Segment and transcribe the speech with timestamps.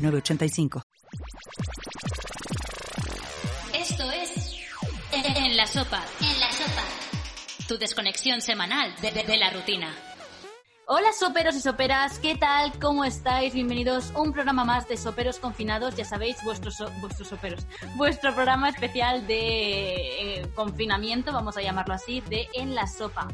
[0.00, 0.82] 985.
[3.74, 4.56] Esto es
[5.12, 6.02] En la Sopa.
[6.20, 6.84] En la Sopa.
[7.68, 10.09] Tu desconexión semanal de la rutina.
[10.92, 12.72] Hola soperos y soperas, ¿qué tal?
[12.80, 13.54] ¿Cómo estáis?
[13.54, 18.70] Bienvenidos a un programa más de Soperos Confinados, ya sabéis, vuestros, vuestros soperos, vuestro programa
[18.70, 23.28] especial de eh, confinamiento, vamos a llamarlo así, de En la Sopa.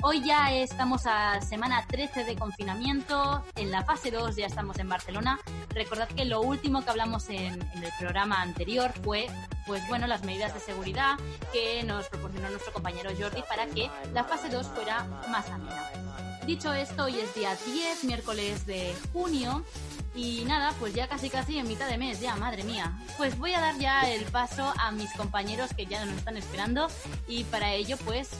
[0.00, 4.88] Hoy ya estamos a semana 13 de confinamiento, en la fase 2 ya estamos en
[4.88, 5.38] Barcelona.
[5.74, 9.26] Recordad que lo último que hablamos en, en el programa anterior fue,
[9.66, 11.18] pues bueno, las medidas de seguridad
[11.52, 16.31] que nos proporcionó nuestro compañero Jordi para que la fase 2 fuera más amena.
[16.46, 19.64] Dicho esto, hoy es día 10, miércoles de junio.
[20.12, 22.98] Y nada, pues ya casi casi en mitad de mes, ya, madre mía.
[23.16, 26.88] Pues voy a dar ya el paso a mis compañeros que ya nos están esperando.
[27.28, 28.30] Y para ello, pues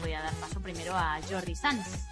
[0.00, 2.06] voy a dar paso primero a Jordi Sanz.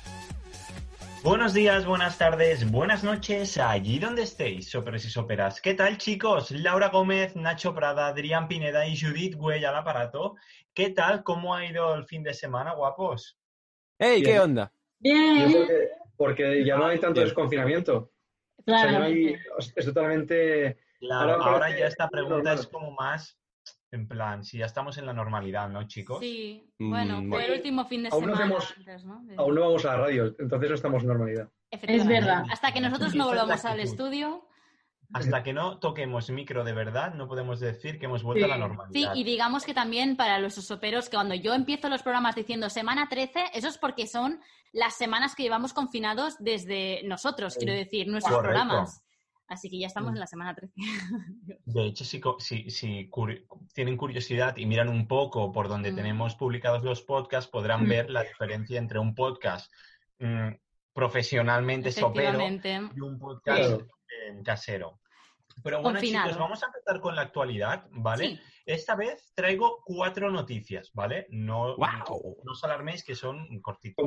[1.23, 5.61] Buenos días, buenas tardes, buenas noches, allí donde estéis, soperos y soperas.
[5.61, 6.51] ¿Qué tal, chicos?
[6.51, 10.35] Laura Gómez, Nacho Prada, Adrián Pineda y Judith Güell al aparato.
[10.75, 11.23] ¿Qué tal?
[11.23, 13.39] ¿Cómo ha ido el fin de semana, guapos?
[13.99, 14.73] ¡Ey, qué onda!
[15.01, 15.53] Bien,
[16.17, 17.27] porque ya no hay tanto Bien.
[17.27, 18.13] desconfinamiento.
[18.59, 19.73] O sea, ya no hay- claramente.
[19.77, 20.79] es totalmente...
[21.01, 23.39] Claro, Ahora ahora ya esta pregunta es como más
[23.93, 26.21] en plan, si ya estamos en la normalidad, ¿no, chicos?
[26.21, 27.47] Sí, Mm, bueno, fue bueno.
[27.47, 28.45] el último fin de Aún no semana.
[28.45, 29.23] hacemos- antes, ¿no?
[29.25, 31.49] De- Aún no vamos a la radio, entonces no estamos en normalidad.
[31.71, 32.45] Es verdad.
[32.53, 34.47] Hasta que nosotros no volvamos al estudio.
[35.13, 38.55] Hasta que no toquemos micro de verdad, no podemos decir que hemos vuelto a la
[38.55, 39.15] Sí, Sí, normalidad.
[39.17, 43.09] y digamos que también para los soperos, que cuando yo empiezo los programas diciendo semana
[43.09, 44.41] 13, eso es porque son
[44.73, 48.59] las semanas que llevamos confinados desde nosotros, quiero decir, nuestros Correcto.
[48.59, 49.03] programas.
[49.49, 50.73] Así que ya estamos en la semana 13.
[51.65, 53.45] De hecho, si, co- si, si curi-
[53.75, 55.97] tienen curiosidad y miran un poco por donde Mm.
[55.97, 57.89] tenemos publicados los podcasts, podrán Mm.
[57.89, 59.73] ver la diferencia entre un podcast
[60.21, 60.51] mm,
[60.93, 63.87] profesionalmente sopero y un podcast Claro.
[64.11, 65.01] Eh, casero.
[65.63, 66.27] Pero bueno, Confinado.
[66.29, 68.29] chicos, vamos a empezar con la actualidad, ¿vale?
[68.29, 68.41] Sí.
[68.67, 71.27] Esta vez traigo cuatro noticias, ¿vale?
[71.31, 72.39] No, ¡Wow!
[72.45, 74.05] no os alarméis que son cortitas.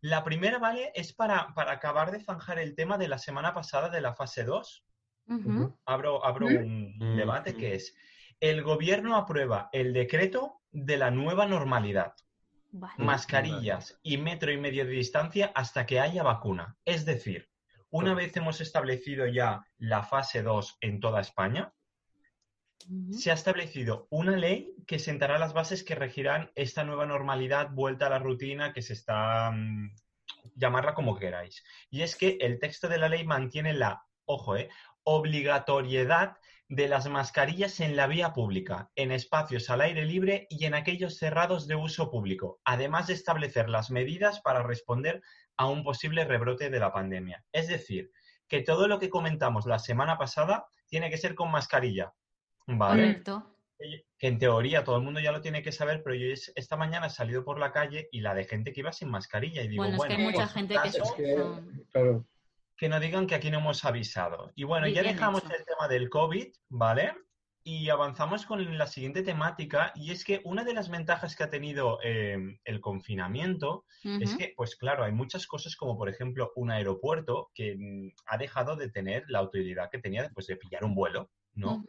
[0.00, 0.92] La primera, ¿vale?
[0.94, 4.44] Es para, para acabar de zanjar el tema de la semana pasada de la fase
[4.44, 4.84] 2.
[5.28, 5.78] Ujú.
[5.84, 7.94] Abro, abro un debate que es,
[8.40, 12.14] el gobierno aprueba el decreto de la nueva normalidad,
[12.72, 12.94] Vale.
[13.04, 16.78] mascarillas y metro y medio de distancia hasta que haya vacuna.
[16.84, 17.49] Es decir,
[17.90, 21.72] una vez hemos establecido ya la fase 2 en toda España,
[23.12, 28.06] se ha establecido una ley que sentará las bases que regirán esta nueva normalidad, vuelta
[28.06, 29.94] a la rutina que se está, mm,
[30.54, 31.62] llamarla como queráis.
[31.90, 34.70] Y es que el texto de la ley mantiene la, ojo, eh,
[35.02, 36.36] obligatoriedad
[36.70, 41.18] de las mascarillas en la vía pública, en espacios al aire libre y en aquellos
[41.18, 45.20] cerrados de uso público, además de establecer las medidas para responder
[45.56, 47.44] a un posible rebrote de la pandemia.
[47.50, 48.12] Es decir,
[48.46, 52.12] que todo lo que comentamos la semana pasada tiene que ser con mascarilla.
[52.66, 53.02] ¿Vale?
[53.02, 53.46] Correcto.
[54.18, 56.76] que en teoría todo el mundo ya lo tiene que saber, pero yo es- esta
[56.76, 59.68] mañana he salido por la calle y la de gente que iba sin mascarilla y
[59.68, 62.26] digo, Bueno, bueno, es que hay mucha por gente que Es que, claro,
[62.80, 64.52] que no digan que aquí no hemos avisado.
[64.56, 65.54] Y bueno, Muy ya dejamos hecho.
[65.54, 67.12] el tema del COVID, ¿vale?
[67.62, 71.50] Y avanzamos con la siguiente temática y es que una de las ventajas que ha
[71.50, 76.70] tenido eh, el confinamiento es que, pues claro, hay muchas cosas como por ejemplo un
[76.70, 80.94] aeropuerto que mm, ha dejado de tener la utilidad que tenía después de pillar un
[80.94, 81.84] vuelo, ¿no?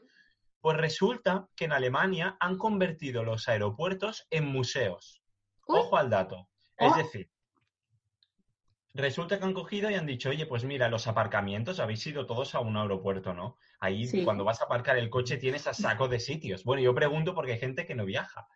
[0.59, 5.21] Pues resulta que en Alemania han convertido los aeropuertos en museos.
[5.67, 6.49] Ojo al dato.
[6.77, 6.97] Es Oh.
[6.97, 7.29] decir,
[8.93, 12.55] resulta que han cogido y han dicho, oye, pues mira, los aparcamientos habéis ido todos
[12.55, 13.57] a un aeropuerto, ¿no?
[13.79, 14.23] Ahí Sí.
[14.23, 16.63] cuando vas a aparcar el coche tienes a saco de sitios.
[16.63, 18.47] Bueno, yo pregunto porque hay gente que no viaja.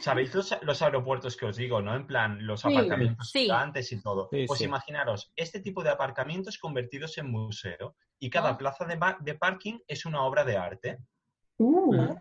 [0.00, 1.94] ¿Sabéis los, los aeropuertos que os digo, no?
[1.94, 2.68] En plan, los Sí.
[2.74, 3.40] aparcamientos Sí.
[3.42, 4.28] gigantes y todo.
[4.32, 4.64] Sí, pues sí.
[4.64, 8.58] imaginaros, este tipo de aparcamientos convertidos en museo y cada Ah.
[8.58, 10.98] plaza de, de parking es una obra de arte.
[11.58, 12.14] Uh,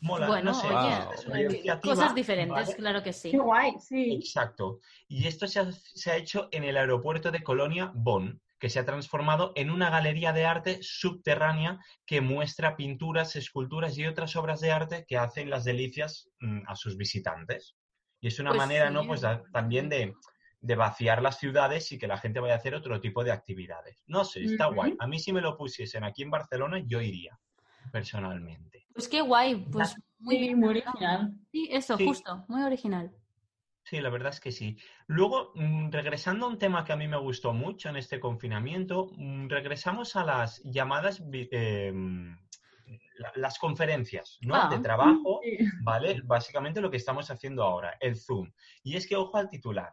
[0.00, 2.76] Mola, Bueno, no sé, oye, es una eh, iniciativa, Cosas diferentes, ¿vale?
[2.76, 3.30] claro que sí.
[3.30, 4.12] qué guay, sí.
[4.14, 4.80] Exacto.
[5.08, 8.78] Y esto se ha, se ha hecho en el aeropuerto de Colonia Bonn, que se
[8.78, 14.60] ha transformado en una galería de arte subterránea que muestra pinturas, esculturas y otras obras
[14.60, 17.76] de arte que hacen las delicias mm, a sus visitantes.
[18.20, 18.94] Y es una Pues manera, sí.
[18.94, 19.06] ¿no?
[19.06, 20.14] Pues da- también de,
[20.60, 24.02] de vaciar las ciudades y que la gente vaya a hacer otro tipo de actividades.
[24.06, 24.94] No sé, está guay.
[24.98, 27.38] A mí si me lo pusiesen aquí en Barcelona, yo iría,
[27.92, 28.83] personalmente.
[28.94, 30.58] Pues qué guay, pues muy bien.
[30.58, 31.34] muy original.
[31.50, 32.06] Sí, eso, Sí.
[32.06, 33.12] justo, muy original.
[33.82, 34.78] Sí, la verdad es que sí.
[35.08, 39.10] Luego, mm, regresando a un tema que a mí me gustó mucho en este confinamiento,
[39.16, 41.92] mm, regresamos a las llamadas, eh,
[43.18, 44.54] la- las conferencias, ¿no?
[44.54, 44.68] Ah.
[44.70, 45.58] De trabajo, Sí.
[45.82, 46.20] ¿vale?
[46.24, 48.50] Básicamente lo que estamos haciendo ahora, el Zoom.
[48.82, 49.92] Y es que, ojo al titular.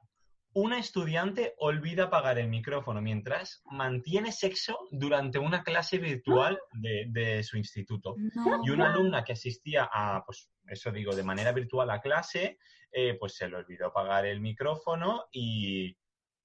[0.54, 7.44] Una estudiante olvida apagar el micrófono mientras mantiene sexo durante una clase virtual de, de
[7.44, 8.16] su instituto.
[8.36, 8.62] No.
[8.66, 12.58] Y una alumna que asistía a, pues eso digo, de manera virtual a clase,
[12.92, 15.96] eh, pues se le olvidó apagar el micrófono y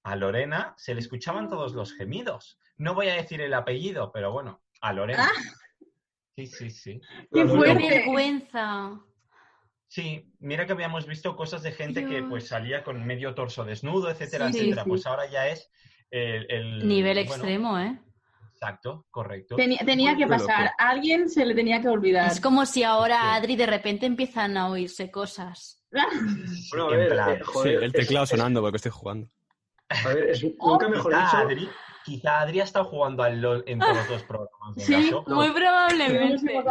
[0.03, 2.57] a Lorena se le escuchaban todos los gemidos.
[2.77, 5.29] No voy a decir el apellido, pero bueno, a Lorena.
[6.37, 7.01] Sí, sí, sí.
[7.33, 9.01] ¡Qué vergüenza!
[9.87, 14.09] Sí, mira que habíamos visto cosas de gente que pues salía con medio torso desnudo,
[14.09, 14.83] etcétera, Sí, etcétera.
[14.83, 14.89] sí.
[14.89, 15.71] Pues ahora ya es
[16.11, 16.45] el...
[16.51, 17.97] el- Nivel bueno, extremo, ¿eh?
[18.51, 19.55] Exacto, correcto.
[19.55, 20.71] Tenía, tenía que pasar.
[20.79, 22.31] A alguien se le tenía que olvidar.
[22.31, 23.35] Es como si ahora.
[23.35, 25.83] Adri, de repente empiezan a oírse cosas.
[25.91, 25.99] Sí,
[26.71, 29.29] Bueno, a ver, plan, eh, Sí, el teclado es- es- sonando porque estoy jugando.
[29.89, 31.37] A ver, es nunca mejor quizá dicho.
[31.37, 31.69] Adri,
[32.03, 35.11] quizá Adri ha estado jugando al LOL en todos los programas de Sí.
[35.27, 36.63] Muy probablemente.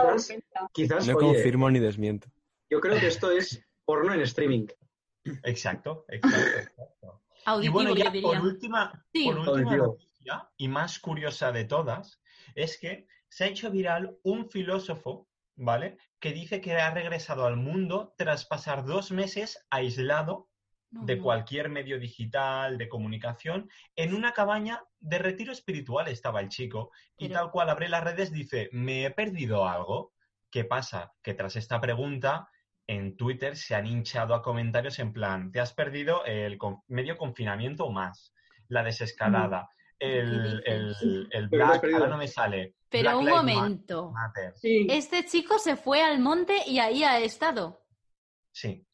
[0.73, 2.29] Quizás- No oye, confirmo ni desmiento.
[2.71, 4.67] Yo creo que esto es porno en streaming.
[5.45, 7.23] Exacto, exacto, exacto.
[7.63, 8.29] Y bueno, ya diría.
[8.29, 9.25] por última, Sí.
[9.27, 9.87] por última Auditivo.
[9.87, 12.21] noticia, y más curiosa de todas,
[12.55, 15.99] es que se ha hecho viral un filósofo, ¿vale?
[16.21, 20.49] Que dice que ha regresado al mundo tras pasar dos meses aislado
[20.91, 21.23] No, de no.
[21.25, 26.91] cualquier medio digital, de comunicación, en una cabaña de retiro espiritual estaba el chico.
[27.17, 30.13] Y Pero- tal cual abre las redes dice, ¿me he perdido algo?
[30.51, 31.13] ¿Qué pasa?
[31.23, 32.49] Que tras esta pregunta,
[32.89, 37.17] en Twitter se han hinchado a comentarios en plan, te has perdido el con- medio
[37.17, 38.33] confinamiento o más,
[38.69, 39.69] la desescalada,
[39.99, 42.75] el, ¿Qué el, el has Black, ahora no me sale.
[42.89, 44.13] Pero Black un momento.
[44.55, 44.87] Sí.
[44.91, 47.83] Este chico se fue al monte y ahí ha estado.
[48.53, 48.87] Sí,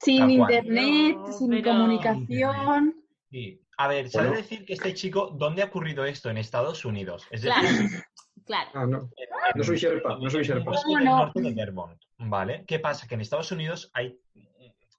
[0.00, 2.94] Sin internet, No, sin pero- comunicación.
[3.30, 3.60] sí.
[3.80, 4.42] A ver, ¿sabe Bueno.
[4.42, 6.30] decir que este chico, ¿dónde ha ocurrido esto?
[6.30, 7.24] En Estados Unidos.
[7.30, 8.04] Es decir, Claro,
[8.48, 8.70] claro.
[8.74, 9.08] Ah, no.
[9.54, 10.72] No soy Sherpa, no soy Sherpa.
[10.72, 11.16] No, no.
[11.18, 12.64] norte de Vermont, ¿vale?
[12.66, 13.06] ¿Qué pasa?
[13.06, 14.18] Que en Estados Unidos hay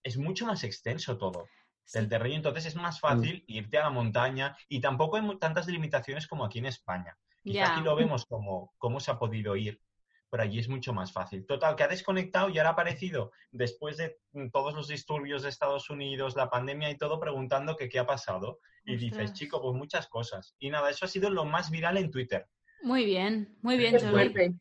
[0.04, 1.46] es mucho más extenso todo
[1.84, 1.98] Sí.
[2.00, 6.28] el terreno, entonces es más fácil irte a la montaña y tampoco hay tantas limitaciones
[6.28, 7.18] como aquí en España.
[7.44, 7.74] Ya.
[7.74, 9.82] aquí lo vemos como cómo se ha podido ir,
[10.30, 11.46] pero allí es mucho más fácil.
[11.48, 15.50] Total, que ha desconectado y ahora ha aparecido después de mm, todos los disturbios de
[15.50, 18.60] Estados Unidos, la pandemia y todo, preguntando que qué ha pasado.
[18.86, 20.56] Y dices, chico, pues muchas cosas.
[20.60, 22.48] Y nada, eso ha sido lo más viral en Twitter.
[22.84, 24.56] Muy bien, muy bien, Jordi.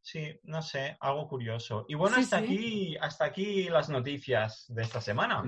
[0.00, 1.84] Sí, no sé, algo curioso.
[1.88, 2.44] Y bueno, Sí, hasta sí.
[2.44, 5.42] aquí, hasta aquí las noticias de esta semana.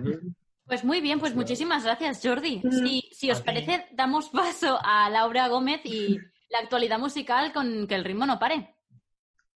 [0.67, 2.61] Pues muy bien, pues muchísimas gracias, Jordi.
[2.71, 3.47] Si, si os A ti.
[3.47, 6.19] parece, damos paso a Laura Gómez y
[6.51, 8.75] la actualidad musical con que el ritmo no pare.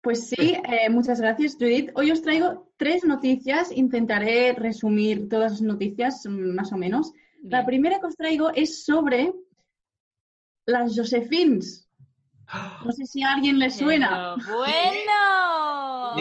[0.02, 1.92] Pues sí, eh, muchas gracias, Judith.
[1.96, 3.72] Hoy os traigo tres noticias.
[3.72, 7.12] Intentaré resumir todas las noticias, mm, más o menos.
[7.42, 9.34] La primera que os traigo es sobre
[10.66, 11.83] las Josephines.
[12.86, 14.36] No sé si a alguien le suena.
[14.38, 16.16] Pero bueno.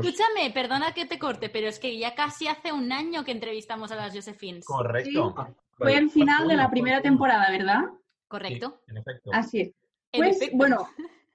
[0.00, 3.90] Escúchame, perdona que te corte, pero es que ya casi hace un año que entrevistamos
[3.92, 4.64] a las Josephines.
[4.64, 5.34] Correcto.
[5.36, 7.10] Ah, Fue el final de la primera fortuna.
[7.10, 7.80] temporada, ¿verdad?
[8.28, 8.80] ¿Correcto?
[8.86, 9.30] Sí, en efecto.
[9.32, 9.72] Así es.
[10.12, 10.56] Pues efecto.
[10.56, 10.88] bueno,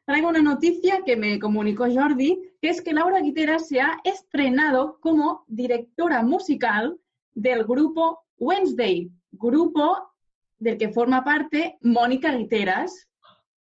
[0.05, 4.97] traigo una noticia que me comunicó Jordi, que es que Laura Guitera se ha estrenado
[4.99, 6.97] como directora musical
[7.33, 10.09] del grupo Wednesday, grupo
[10.57, 13.07] del que forma parte Mónica Guiteras,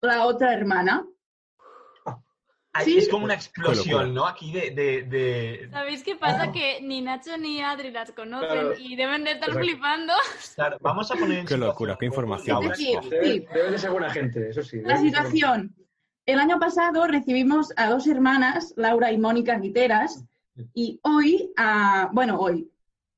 [0.03, 1.05] la otra hermana.
[2.73, 2.99] Ay, sí.
[2.99, 4.27] Es como una explosión, ¿no?
[4.27, 4.71] Aquí de...
[4.71, 6.53] de, de- ¿Sabéis qué pasa?
[6.53, 8.75] Que ni Nacho ni Adri las conocen Claro.
[8.79, 9.67] y deben de estar Exacto.
[9.69, 10.13] flipando.
[10.55, 12.69] Claro, vamos a poner en Qué situación locura, qué información.
[12.69, 14.81] De ser buena gente, eso sí.
[14.83, 15.75] La situación.
[16.27, 20.25] El año pasado recibimos a dos hermanas, Laura y Mónica Guiteras,
[20.73, 22.70] y hoy, ah, bueno, hoy,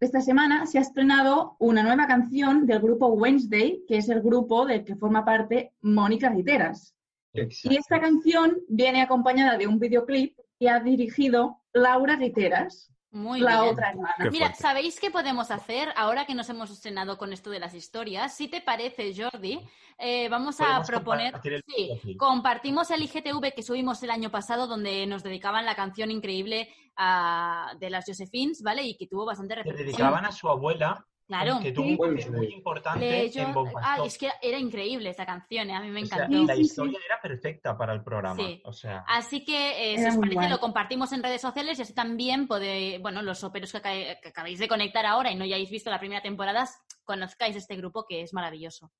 [0.03, 4.67] esta semana se ha estrenado una nueva canción del grupo Wednesday, que es el grupo
[4.67, 6.93] del que forma parte Mónica Guiteras.
[7.33, 13.61] Y esta canción viene acompañada de un videoclip que ha dirigido Laura Guiteras, Muy la
[13.63, 13.75] bien.
[13.75, 14.15] otra hermana.
[14.19, 14.63] Qué Mira, fuerte.
[14.63, 18.35] ¿sabéis qué podemos hacer ahora que nos hemos estrenado con esto de las historias?
[18.35, 19.61] Si te parece, Jordi,
[19.99, 21.33] eh, vamos a proponer...
[21.33, 25.75] compartir el Sí, compartimos el IGTV que subimos el año pasado donde nos dedicaban la
[25.75, 28.83] canción increíble ah, de las Josephines, ¿vale?
[28.83, 29.87] Y que tuvo bastante Le repercusión.
[29.89, 31.61] dedicaban a su abuela Claro.
[31.61, 34.07] Que tuvo un papel muy importante yo- en Bomba ah, Stop.
[34.07, 35.75] es que era increíble esa canción, ¿eh?
[35.75, 36.45] a mí me O sea, encantó.
[36.47, 38.37] la Sí, sí, historia era perfecta para el programa.
[38.37, 38.61] Sí.
[38.65, 40.51] O sea, Así que, eh, si os parece, guay.
[40.51, 44.29] lo compartimos en redes sociales y así también podéis, bueno, los soperos que, aca- que
[44.29, 46.69] acabáis de conectar ahora y no hayáis visto la primera temporada,
[47.05, 48.91] conozcáis este grupo que es maravilloso.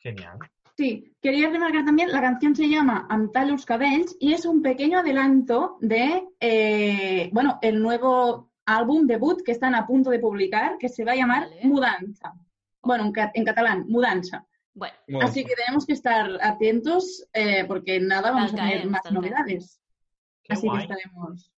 [0.00, 0.38] genial.
[0.76, 3.08] Sí, quería remarcar también, la canción se llama
[3.48, 9.52] los cabells y es un pequeño adelanto de, eh, bueno, el nuevo álbum debut que
[9.52, 11.64] están a punto de publicar, que se va a llamar Vale.
[11.64, 12.34] Mudanza.
[12.82, 14.46] Bueno, en, en catalán, Mudanza.
[14.74, 18.68] Bueno, Bueno, Así que tenemos que estar atentos eh, porque en nada vamos Tal a
[18.70, 19.80] tener más novedades.
[20.44, 20.86] Qué Así guay.
[20.86, 21.52] que estaremos.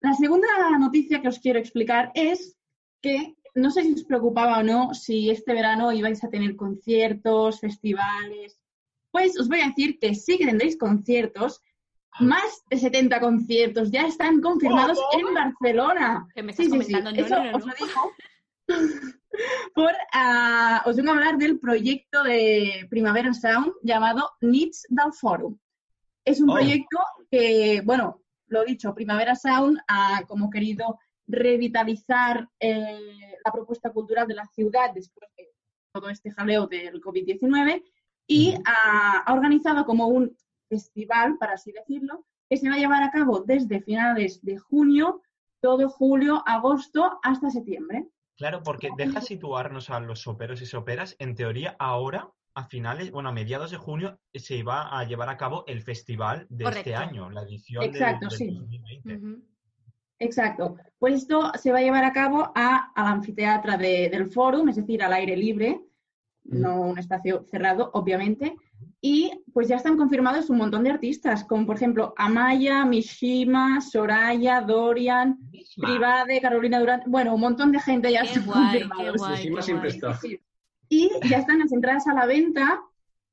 [0.00, 0.46] La segunda
[0.78, 2.58] noticia que os quiero explicar es
[3.00, 7.58] que no sé si os preocupaba o no si este verano ibais a tener conciertos,
[7.60, 8.60] festivales.
[9.10, 11.62] Pues os voy a decir que sí que tendréis conciertos.
[12.20, 16.26] Más de 70 conciertos ya están confirmados en Barcelona.
[16.34, 16.92] que me estás Sí, sí, sí.
[16.92, 18.12] comentando, no, Eso no, no, os lo digo.
[19.74, 25.58] Por, ah, os vengo a hablar del proyecto de Primavera Sound llamado Nits del Fòrum.
[26.24, 26.54] Es un Oh.
[26.54, 26.98] proyecto
[27.30, 34.34] que, bueno, lo dicho, Primavera Sound ha como querido revitalizar eh, la propuesta cultural de
[34.34, 35.48] la ciudad después de
[35.92, 37.82] todo este jaleo del COVID-19
[38.26, 40.36] y ha organizado como un
[40.68, 45.22] festival, para así decirlo, que se va a llevar a cabo desde finales de junio,
[45.60, 48.06] todo julio, agosto hasta septiembre.
[48.36, 51.16] Claro, porque deja situarnos a los soperos y soperas.
[51.18, 55.36] En teoría, ahora, a finales, bueno, a mediados de junio, se iba a llevar a
[55.36, 58.50] cabo el festival de este año, la edición de- Exacto, del sí.
[58.54, 59.16] 2020.
[59.16, 59.42] Ujú.
[60.18, 60.76] Exacto.
[60.98, 64.76] Pues esto se va a llevar a cabo a, al anfiteatro de- del Fórum, es
[64.76, 65.80] decir, al aire libre,
[66.44, 68.54] no un espacio cerrado, obviamente.
[69.08, 74.60] Y pues ya están confirmados un montón de artistas, como por ejemplo Amaya, Mishima, Soraya,
[74.62, 75.38] Dorian.
[75.76, 77.02] Privade, Carolina Durán.
[77.06, 79.38] Bueno, un montón de gente ya Qué está guay, qué confirmados.
[79.56, 80.18] qué siempre está.
[80.88, 82.80] Y ya están las entradas a la venta,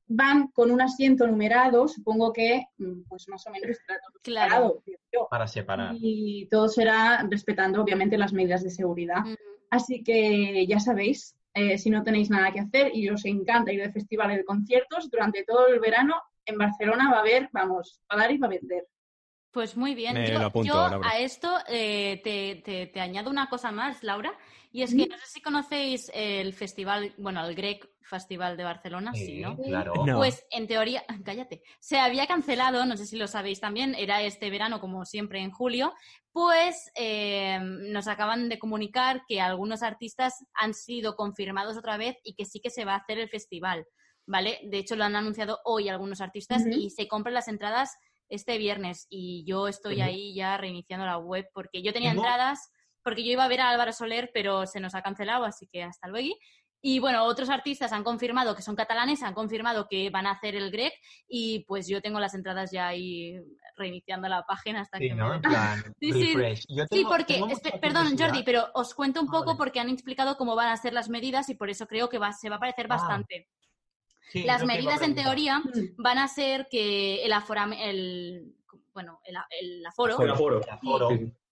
[0.08, 4.82] van con un asiento numerado, supongo que mm, pues más o menos estará todo Claro.
[4.86, 5.28] separado.
[5.32, 5.96] Para separar.
[6.00, 9.22] Y todo será respetando obviamente las medidas de seguridad.
[9.26, 9.36] Ujú.
[9.72, 13.82] Así que ya sabéis, eh, si no tenéis nada que hacer y os encanta ir
[13.82, 18.18] de festivales de conciertos, durante todo el verano en Barcelona va a haber, vamos, a
[18.18, 18.86] dar y va a vender.
[19.54, 20.16] Pues muy bien.
[20.16, 21.08] Me yo lo apunto, yo Laura.
[21.10, 24.34] a esto eh, te, te- te añado una cosa más, Laura,
[24.72, 29.14] y es que no sé si conocéis el festival, bueno, el Grec Festival de Barcelona,
[29.14, 29.56] sí, ¿no?
[29.58, 29.94] claro.
[30.08, 30.18] No.
[30.18, 34.50] Pues en teoría, cállate, se había cancelado, no sé si lo sabéis también, era este
[34.50, 35.94] verano como siempre en julio,
[36.32, 42.34] pues eh, nos acaban de comunicar que algunos artistas han sido confirmados otra vez y
[42.34, 43.86] que sí que se va a hacer el festival,
[44.26, 44.60] ¿vale?
[44.64, 47.96] De hecho lo han anunciado hoy algunos artistas y se compran las entradas
[48.30, 52.72] este viernes y yo estoy ahí ya reiniciando la web porque yo tenía entradas,
[53.04, 55.84] porque yo iba a ver a Álvaro Soler, pero se nos ha cancelado, así que
[55.84, 56.36] hasta luego.
[56.86, 60.56] Y bueno, otros artistas han confirmado que son catalanes, han confirmado que van a hacer
[60.56, 60.94] el Grec
[61.30, 63.40] y pues yo tengo las entradas ya ahí
[63.78, 65.30] reiniciando la página hasta Sí, que ¿no?
[65.30, 65.40] me...
[65.40, 67.48] Plan, Sí, porque, tengo
[67.80, 68.18] perdón.
[68.18, 71.08] Jordi, pero os cuento un Ah, poco porque han explicado cómo van a ser las
[71.08, 73.48] medidas y por eso creo que va, se va a parecer Ah, bastante.
[74.30, 75.96] Sí, Las medidas en teoría Mm.
[75.98, 78.56] van a ser que el aforam- el
[78.94, 80.62] bueno, el, el aforo, El aforo.
[80.64, 81.10] El aforo.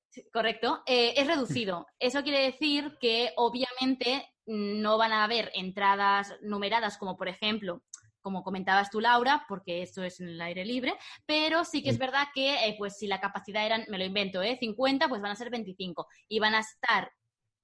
[0.10, 1.88] Sí, Correcto, eh, es reducido.
[2.00, 7.82] Eso quiere decir que obviamente no van a haber entradas numeradas como por ejemplo,
[8.22, 10.94] como comentabas tú Laura, porque esto es en el aire libre,
[11.26, 14.44] pero sí que es verdad que eh, pues si la capacidad eran, me lo invento,
[14.44, 14.58] ¿eh?
[14.60, 17.12] 50, pues van a ser 25 y van a estar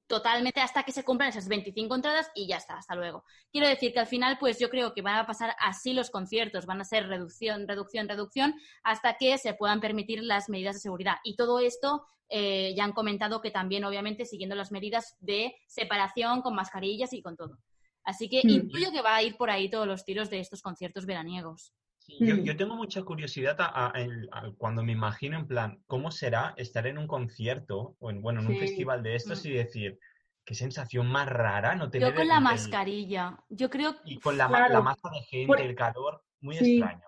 [0.07, 3.23] totalmente hasta que se cumplan esas 25 entradas y ya está, hasta luego.
[3.51, 6.65] Quiero decir que al final, pues yo creo que van a pasar así los conciertos,
[6.65, 11.17] van a ser reducción, reducción, reducción, hasta que se puedan permitir las medidas de seguridad.
[11.23, 16.41] Y todo esto eh, ya han comentado que también, obviamente, siguiendo las medidas de separación
[16.41, 17.57] con mascarillas y con todo.
[18.03, 18.49] Así que Mm.
[18.49, 21.73] intuyo que va a ir por ahí todos los tiros de estos conciertos veraniegos.
[22.07, 22.43] Sí, yo, Mm.
[22.43, 26.53] yo tengo mucha curiosidad a- a- el- a- cuando me imagino en plan, ¿cómo será
[26.57, 28.59] estar en un concierto o en, bueno, en un Sí.
[28.59, 29.47] festival de estos Mm.
[29.47, 29.99] y decir,
[30.45, 34.19] qué sensación más rara no tener Yo con el- la el- mascarilla, yo creo y
[34.19, 34.73] con la, ma- Claro.
[34.75, 36.77] la masa de gente, Por- el calor, muy Sí.
[36.77, 37.01] extraño.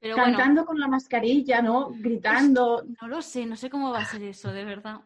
[0.00, 1.90] pero bueno, Cantando con la mascarilla, ¿no?
[1.90, 2.84] Gritando.
[3.02, 5.00] no lo sé, no sé cómo va a ser eso, de verdad.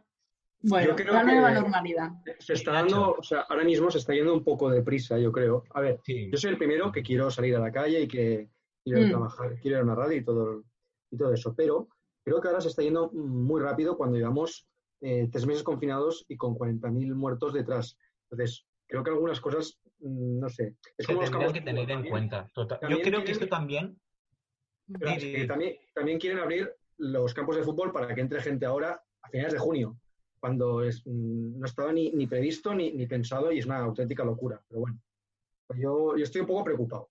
[0.60, 2.10] Bueno, Yo creo la nueva que- normalidad.
[2.38, 5.32] Se está dando, o sea, ahora mismo se está yendo un poco de prisa, yo
[5.32, 5.64] creo.
[5.72, 6.28] A ver, Sí.
[6.30, 8.48] yo soy el primero que quiero salir a la calle y que
[8.84, 9.10] quiero ir a Mm.
[9.10, 10.64] trabajar, quiero ir a una radio y todo,
[11.10, 11.54] y todo eso.
[11.54, 11.88] Pero
[12.24, 14.66] creo que ahora se está yendo muy rápido cuando llevamos
[15.04, 17.96] eh, tres meses confinados y con 40.000 muertos detrás.
[18.30, 20.76] Entonces, creo que algunas cosas, mm, no sé.
[20.96, 22.48] Es Se como los que tener en cuenta.
[22.54, 22.78] total.
[22.88, 23.98] Yo creo que esto también...
[25.00, 25.46] Es que sí.
[25.48, 29.54] también, también quieren abrir los campos de fútbol para que entre gente ahora a finales
[29.54, 29.96] de junio.
[30.38, 34.24] cuando es, mm, no estaba ni, ni previsto ni, ni pensado y es una auténtica
[34.24, 34.60] locura.
[34.68, 35.00] Pero bueno,
[35.68, 37.10] pues yo, yo estoy un poco preocupado.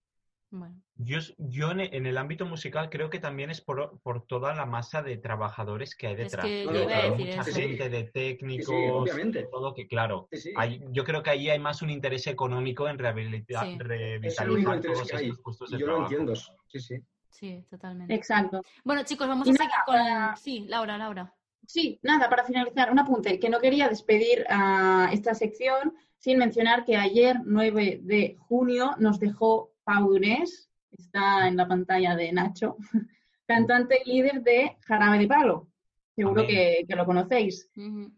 [0.54, 4.66] Bueno, Yo, yo en el ámbito musical creo que también es por, por toda la
[4.66, 6.46] masa de trabajadores que hay Es detrás.
[6.46, 7.60] que yo iba a Claro, decir mucha eso.
[7.60, 9.48] gente de Sí, sí, técnicos, obviamente.
[9.50, 10.28] todo que claro.
[10.32, 10.54] Sí, sí.
[10.58, 13.66] hay- yo creo que ahí hay más un interés económico en rehabilitar.
[13.66, 16.12] Es revitalizar todos estos puestos de yo lo trabajo.
[16.12, 16.36] entiendo.
[16.68, 16.96] Sí, sí.
[17.30, 18.14] sí, totalmente.
[18.14, 18.62] Exacto.
[18.84, 19.96] Bueno, chicos, vamos Y a nada, seguir con...
[19.96, 21.34] para- Sí, Laura, Laura.
[21.66, 26.84] Sí, nada, para finalizar, un apunte, que no quería despedir a esta sección sin mencionar
[26.84, 32.78] que ayer, 9 de junio, nos dejó Pau Donés, está en la pantalla de Nacho,
[33.46, 35.68] cantante y líder de Jarabe de Palo.
[36.16, 37.70] Seguro que, que lo conocéis.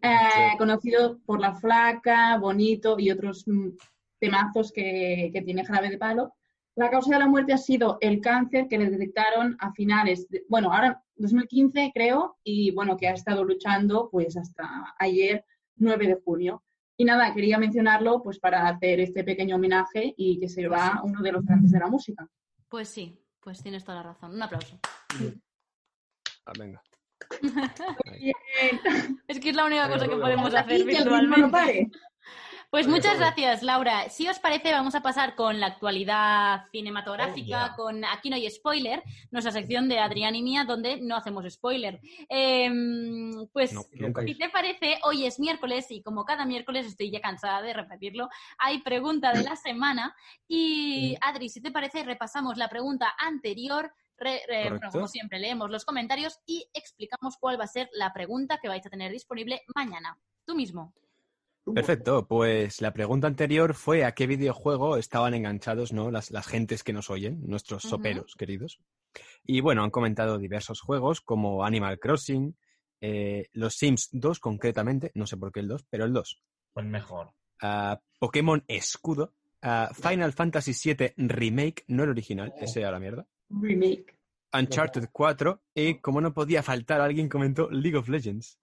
[0.02, 3.70] Eh, Conocido por La Flaca, Bonito y otros mm,
[4.20, 6.34] temazos que, que tiene Jarabe de Palo.
[6.76, 10.44] La causa de la muerte ha sido el cáncer que le detectaron a finales, de-
[10.50, 15.46] bueno, ahora 2015 creo, y bueno, que ha estado luchando pues hasta ayer,
[15.78, 16.64] 9 de junio.
[16.98, 21.22] Y nada, quería mencionarlo pues para hacer este pequeño homenaje y que se va uno
[21.22, 22.28] de los grandes de la música.
[22.70, 24.34] Pues sí, pues tienes toda la razón.
[24.36, 24.80] Un aplauso.
[26.46, 26.82] Ah, venga.
[29.28, 31.92] Es que es la única cosa que podemos hacer aquí, que el ritmo no virtualmente.
[32.74, 34.10] Pues muchas gracias, Laura.
[34.10, 37.76] Si os parece, vamos a pasar con la actualidad cinematográfica, Oh, yeah.
[37.76, 42.02] con Aquí no hay spoiler, nuestra sección de Adrián y mía, donde no hacemos spoiler.
[42.30, 43.84] Em, pues, No,
[44.26, 48.28] si te parece, hoy es miércoles y como cada miércoles estoy ya cansada de repetirlo,
[48.58, 50.16] hay pregunta de la semana.
[50.48, 53.94] Y Adri, si te parece, repasamos la pregunta anterior.
[54.18, 54.98] re- re- bueno, Correcto.
[54.98, 58.86] como siempre, leemos los comentarios y explicamos cuál va a ser la pregunta que vais
[58.86, 60.18] a tener disponible mañana.
[60.46, 60.94] Tú mismo.
[61.72, 66.12] Perfecto, pues la pregunta anterior fue a qué videojuego estaban enganchados ¿no?
[66.12, 68.80] las, las gentes que nos oyen, nuestros soperos queridos.
[69.46, 72.58] Y bueno, han comentado diversos juegos como Animal Crossing,
[73.00, 76.42] eh, los Sims 2 concretamente, no sé por qué el 2, pero el 2.
[76.74, 77.32] Pues mejor.
[77.62, 83.26] Ah, Pokémon Escudo, ah, Final Fantasy VII Remake, no el original, ese era la mierda.
[83.50, 84.18] Remake.
[84.52, 88.60] Uncharted 4 y como no podía faltar, alguien comentó League of Legends.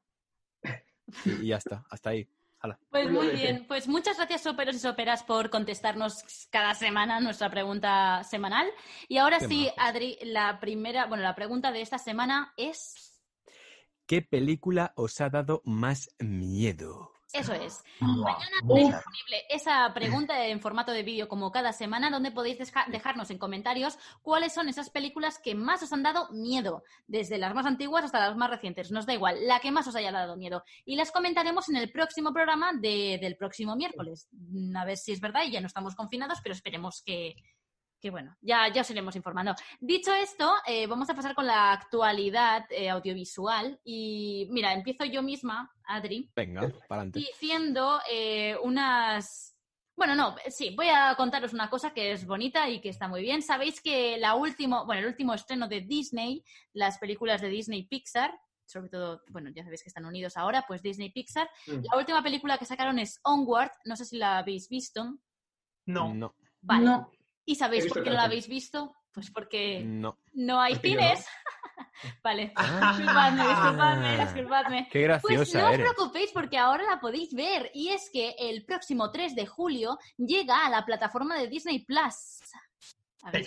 [1.24, 2.28] Y, y ya está, hasta ahí.
[2.60, 2.78] Hala.
[2.90, 3.64] Pues Muy bien.
[3.66, 8.70] pues muchas gracias soperos y soperas por contestarnos cada semana nuestra pregunta semanal.
[9.08, 9.70] Y ahora Qué sí.
[9.78, 13.10] Adri, la primera, bueno, la pregunta de esta semana es,
[14.06, 17.12] ¿Qué película os ha dado más miedo?
[17.32, 22.30] Eso es, Mañana tenéis disponible esa pregunta en formato de vídeo como cada semana, donde
[22.30, 26.82] podéis deja- dejarnos en comentarios cuáles son esas películas que más os han dado miedo,
[27.06, 28.90] desde las más antiguas hasta las más recientes.
[28.90, 30.64] Nos da igual, la que más os haya dado miedo.
[30.84, 34.28] Y las comentaremos en el próximo programa de- del próximo miércoles.
[34.76, 37.36] A ver si es verdad y ya no estamos confinados, pero esperemos que,
[38.00, 39.54] que bueno, ya, ya os iremos informando.
[39.78, 43.78] Dicho esto, eh, vamos a pasar con la actualidad eh, audiovisual.
[43.84, 47.20] Y mira, empiezo yo misma, Adri Venga, para adelante.
[47.20, 49.56] diciendo eh, unas...
[49.94, 53.20] Bueno, no, sí, voy a contaros una cosa que es bonita y que está muy
[53.20, 53.42] bien.
[53.42, 58.32] Sabéis que la último, bueno, el último estreno de Disney, las películas de Disney Pixar,
[58.64, 61.50] sobre todo, bueno, ya sabéis que están unidos ahora, pues Disney Pixar.
[61.66, 61.84] Mm.
[61.90, 65.18] La última película que sacaron es Onward, no sé si la habéis visto.
[65.84, 66.14] No.
[66.14, 66.84] No, Vale.
[66.84, 67.10] No.
[67.44, 68.94] ¿Y sabéis por qué no la habéis visto?
[69.12, 70.18] Pues porque no.
[70.34, 71.02] no hay Porque no.
[72.22, 72.52] vale.
[72.54, 72.94] Ah.
[72.96, 74.88] Disculpadme, disculpadme, disculpadme.
[74.90, 77.70] Qué Pues graciosa no os preocupéis porque ahora la podéis ver.
[77.74, 82.40] Y es que el próximo 3 de julio llega a la plataforma de Disney Plus.
[83.22, 83.46] A ver,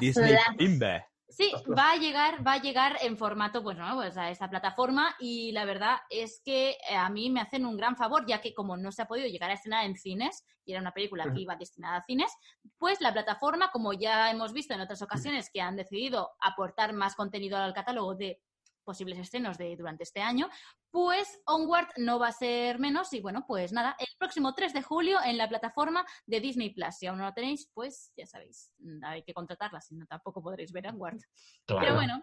[0.00, 1.02] Disney Plus.
[1.36, 5.16] Sí, va a llegar, va a llegar en formato, pues no, pues a esta plataforma.
[5.18, 8.54] Y la verdad es que eh, a mí me hacen un gran favor, ya que
[8.54, 11.40] como no se ha podido llegar a estrenar en cines, y era una película que
[11.40, 12.32] iba destinada a cines,
[12.78, 17.16] pues la plataforma, como ya hemos visto en otras ocasiones, que han decidido aportar más
[17.16, 18.40] contenido al catálogo de
[18.84, 20.48] posibles estrenos de durante este año,
[20.90, 24.82] pues Onward no va a ser menos y bueno, pues nada, el próximo 3 de
[24.82, 26.94] julio en la plataforma de Disney Plus.
[26.96, 30.42] Si aún no lo tenéis, pues ya sabéis, mm, hay que contratarla, si no tampoco
[30.42, 31.18] podréis ver Onward.
[31.66, 31.80] Claro.
[31.82, 32.22] Pero bueno.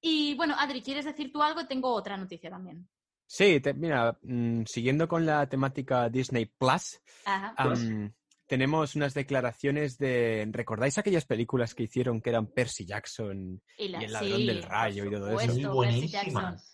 [0.00, 1.66] Y bueno, Adri, ¿quieres decir tú algo?
[1.66, 2.88] Tengo otra noticia también.
[3.26, 7.54] Sí, te- mira, mm, siguiendo con la temática Disney Plus, Ajá.
[7.56, 8.12] am,
[8.50, 10.46] tenemos unas declaraciones de.
[10.50, 13.62] ¿Recordáis aquellas películas que hicieron que eran Percy Jackson?
[13.78, 15.38] y, la- y el ladrón sí, del rayo por y todo eso.
[15.52, 16.32] supuesto, Muy Percy Jackson.
[16.34, 16.66] buenísimas.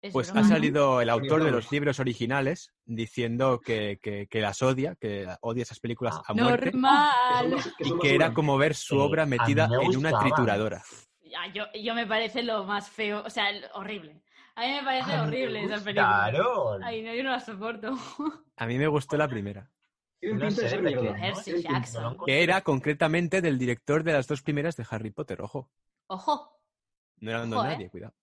[0.00, 4.60] Es Pues ha salido el autor de los libros originales diciendo que, que- que las
[4.62, 7.56] odia, que odia esas películas a muerte Normal.
[7.78, 10.82] Y que era como ver su obra metida me en una trituradora.
[11.52, 14.22] Yo, yo me parece lo más feo, o sea, horrible.
[14.56, 16.32] A mí me parece horrible esas películas.
[16.32, 16.84] gustaron.
[16.84, 17.96] Ay, no, yo no las soporto.
[18.56, 19.68] A mí me gustó la primera,
[22.26, 25.70] Que era concretamente del director de las dos primeras de Harry Potter, ojo.
[26.06, 26.50] Ojo.
[27.20, 27.70] No era dando Ojo, ¿eh?
[27.72, 28.14] nadie, cuidado.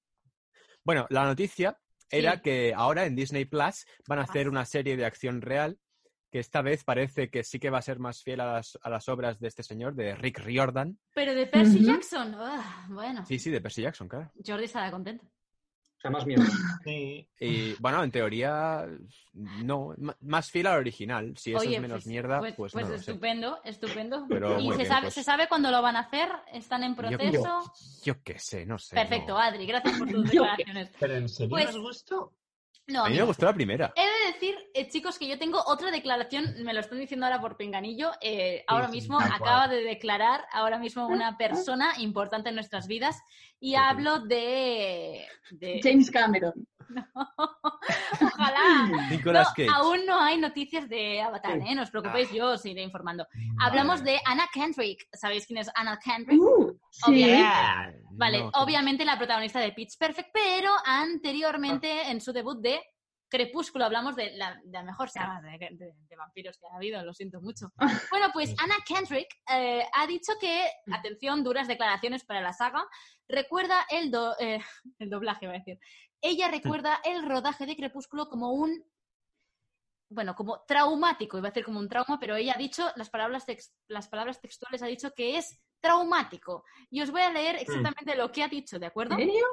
[0.83, 1.77] Bueno, la noticia
[2.09, 4.49] era que ahora en Disney Plus van a hacer Ah.
[4.49, 5.79] una serie de acción real
[6.31, 8.89] que esta vez parece que sí que va a ser más fiel a las, a
[8.89, 10.97] las obras de este señor, de Rick Riordan.
[11.13, 11.83] Pero de Percy.
[11.85, 12.33] Jackson.
[12.37, 14.31] ah, bueno, Sí, sí, de Percy Jackson, claro.
[14.45, 15.25] Jordi estará contento.
[16.01, 16.45] O sea, más mierda.
[16.83, 17.27] Sí.
[17.39, 18.87] Y bueno, en teoría,
[19.63, 21.33] no, m- más fiel al original.
[21.37, 23.11] Si eso Oye, es menos pues, mierda, pues, pues, pues no lo sé.
[23.11, 24.25] estupendo, estupendo.
[24.27, 25.13] Pero y se, bien, sabe, pues.
[25.13, 27.73] se sabe cuándo lo van a hacer, están en Yo- proceso.
[28.03, 28.95] Yo qué sé, no sé.
[28.95, 29.39] Perfecto, no.
[29.39, 30.89] Adri, gracias por tus declaraciones.
[30.99, 32.33] Pero en serio Pues- os gustó.
[32.91, 33.93] No, A mí me gustó la primera.
[33.95, 37.39] He de decir, eh, chicos, que yo tengo otra declaración, me lo están diciendo ahora
[37.41, 38.11] por pinganillo.
[38.21, 43.21] eh, ahora mismo acaba de declarar, ahora mismo una persona importante en nuestras vidas,
[43.59, 45.25] y hablo de.
[45.51, 46.53] de- James Cameron.
[48.21, 49.07] Ojalá.
[49.09, 49.69] Nicolas No, Cage.
[49.73, 51.75] aún no hay noticias de Avatar, ¿eh?
[51.75, 53.25] No os preocupéis, yo os iré informando.
[53.59, 55.07] Hablamos de Anna Kendrick.
[55.13, 56.39] ¿Sabéis quién es Anna Kendrick?
[56.41, 57.01] Uh, sí.
[57.11, 57.43] Obviamente.
[57.45, 62.81] Ah, Vale, No, obviamente la protagonista de Pitch Perfect, pero anteriormente en su debut de
[63.31, 67.01] Crepúsculo hablamos de la, de la mejor saga de, de- de vampiros que ha habido,
[67.03, 67.71] lo siento mucho.
[68.11, 72.85] Bueno, pues Anna Kendrick eh, ha dicho que, atención, duras declaraciones para la saga,
[73.27, 74.59] recuerda el, do- eh,
[74.99, 75.79] el doblaje, va a decir.
[76.21, 78.83] Ella recuerda el rodaje de Crepúsculo como un
[80.13, 83.47] bueno, como traumático, iba a decir como un trauma, pero ella ha dicho, las palabras,
[83.47, 86.65] tex- las palabras textuales ha dicho que es traumático.
[86.89, 89.13] Y os voy a leer exactamente lo que ha dicho, ¿de acuerdo?
[89.17, 89.45] ¿En serio?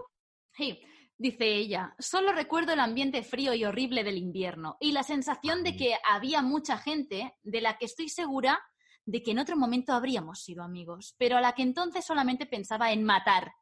[0.51, 0.83] Sí,
[1.19, 5.77] dice ella, solo recuerdo el ambiente frío y horrible del invierno y la sensación de
[5.77, 8.61] que había mucha gente de la que estoy segura
[9.05, 12.93] de que en otro momento habríamos sido amigos, pero a la que entonces solamente pensaba
[12.93, 13.53] en matar.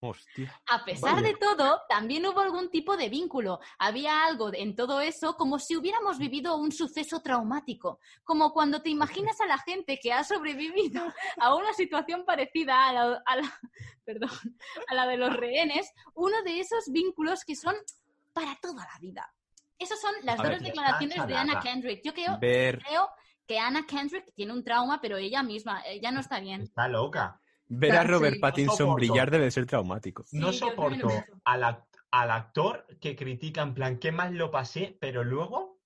[0.00, 0.54] Hostia.
[0.68, 1.28] A pesar Vaya.
[1.28, 3.58] de todo, también hubo algún tipo de vínculo.
[3.78, 8.90] Había algo en todo eso como si hubiéramos vivido un suceso traumático, como cuando te
[8.90, 11.02] imaginas a la gente que ha sobrevivido
[11.40, 13.60] a una situación parecida a la, a la-
[14.04, 14.30] perdón,
[14.88, 17.74] a la de los rehenes, uno de esos vínculos que son
[18.32, 19.32] para toda la vida.
[19.78, 21.36] Esas son las dos declaraciones de.
[21.36, 22.02] Anna Kendrick.
[22.04, 23.10] Yo creo, Ver, creo
[23.46, 26.62] que Anna Kendrick tiene un trauma, pero ella misma, ella no está bien.
[26.62, 27.40] Está loca.
[27.68, 30.24] Ver a Robert Pattinson brillar debe ser traumático.
[30.24, 31.08] Sí, no soporto
[31.44, 35.78] al, act- al actor que critica en plan, qué mal lo pasé, pero luego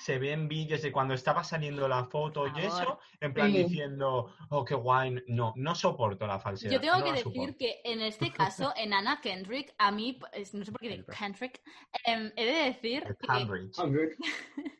[0.00, 3.64] se ven vídeos de cuando estaba saliendo la foto y eso, en plan Sí.
[3.64, 5.16] diciendo, oh, qué guay.
[5.26, 6.72] No, no soporto la falsedad.
[6.72, 7.56] Yo tengo no que decir soporto.
[7.58, 11.04] que en este caso, en Anna Kendrick, a mí, es- no sé por qué digo
[11.18, 11.60] Kendrick,
[12.04, 13.26] em, he de decir que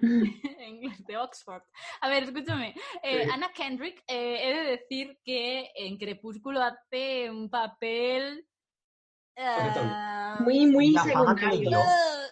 [0.66, 1.62] inglés de Oxford.
[2.00, 2.74] A ver, escúchame.
[3.02, 3.30] eh, Sí.
[3.32, 8.46] Anna Kendrick, eh, he de decir que en Crepúsculo hace un papel.
[9.36, 11.78] Ah, Muy, muy La secundario.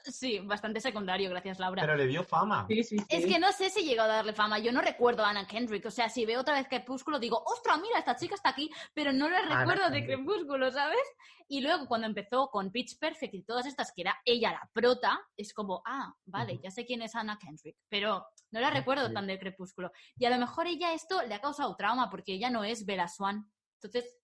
[0.05, 1.83] sí, bastante secundario, gracias Laura.
[1.83, 2.67] Pero le dio fama.
[2.69, 3.05] Sí, sí, sí.
[3.09, 4.59] Es que no sé si llegó a darle fama.
[4.59, 5.87] Yo no recuerdo a Anna Kendrick.
[5.87, 9.13] O sea, si veo otra vez Crepúsculo, digo, ostras, mira, esta chica está aquí, pero
[9.13, 10.17] no la Anna recuerdo de Kendrick.
[10.19, 11.03] Crepúsculo, ¿sabes?
[11.49, 15.21] Y luego cuando empezó con Pitch Perfect y todas estas, que era ella la prota,
[15.37, 19.15] es como, ah, vale, ya sé quién es Anna Kendrick, pero no la recuerdo sí.
[19.15, 19.93] tan de Crepúsculo.
[20.17, 23.09] Y a lo mejor ella esto le ha causado trauma porque ella no es Bella
[23.09, 23.51] Swan.
[23.83, 24.22] Entonces,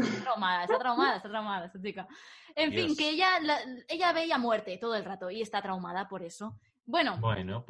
[0.00, 2.06] está traumada, está traumada, está traumada esta chica.
[2.54, 6.22] En fin, que ella, la- ella veía muerte todo el rato y está traumada por
[6.22, 6.58] eso.
[6.88, 7.64] Bueno, Bueno,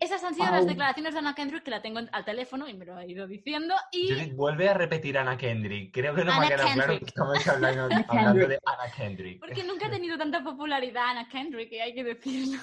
[0.00, 0.52] esas han sido Au.
[0.54, 3.04] las declaraciones de Anna Kendrick que la tengo en- al teléfono y me lo ha
[3.04, 3.74] ido diciendo.
[3.92, 5.92] Y Judith, vuelve a repetir Anna Kendrick.
[5.92, 9.40] Creo que no me Anna ha quedado claro que estamos hablando, de Anna Kendrick.
[9.40, 12.58] porque nunca ha tenido tanta popularidad Anna Kendrick, y hay que decirlo.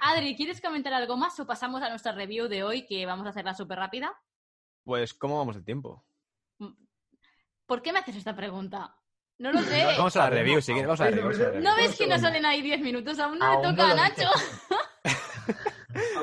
[0.00, 3.30] Adri, ¿quieres comentar algo más o pasamos a nuestra review de hoy que vamos a
[3.30, 4.12] hacerla súper rápida?
[4.84, 6.04] Pues, ¿cómo vamos de tiempo?
[7.66, 8.96] ¿Por qué me haces esta pregunta?
[9.38, 9.84] No lo sé.
[9.84, 11.60] Vamos a la review, si quieres, vamos a la review.
[11.62, 13.18] ¿No ves que no salen ahí 10 minutos?
[13.18, 14.30] Aún no le toca no a Nacho.